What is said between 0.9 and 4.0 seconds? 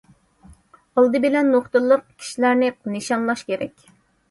ئالدى بىلەن، نۇقتىلىق كىشىلەرنى نىشانلاش كېرەك.